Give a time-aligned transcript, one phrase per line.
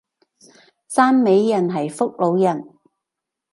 [0.89, 2.67] 汕尾人係福佬人